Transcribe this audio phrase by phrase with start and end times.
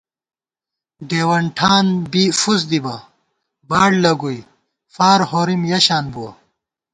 [1.09, 2.95] ڈېوَن ٹھان بی فُس دِبہ
[3.69, 4.39] باڑ لَگُوئی
[4.95, 6.31] فار ہورِم یَشان بُوَہ